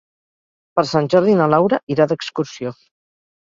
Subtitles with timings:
[0.79, 2.75] Per Sant Jordi na Laura irà d'excursió.